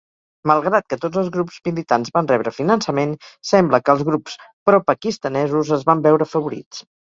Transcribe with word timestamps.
Malgrat 0.51 0.85
que 0.93 0.97
tots 1.01 1.19
els 1.21 1.29
grups 1.35 1.59
militants 1.69 2.13
van 2.15 2.29
rebre 2.31 2.55
finançament, 2.61 3.13
sembla 3.51 3.81
que 3.85 3.95
els 3.99 4.03
grups 4.09 4.41
propakistanesos 4.73 5.73
es 5.81 5.89
van 5.93 6.05
veure 6.11 6.31
afavorits. 6.31 6.85